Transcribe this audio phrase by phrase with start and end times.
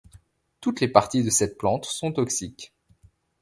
[0.61, 2.73] Toutes les parties de cette plante sont toxiques.